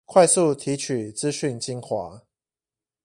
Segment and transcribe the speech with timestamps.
[0.05, 2.23] 快速提取資訊精華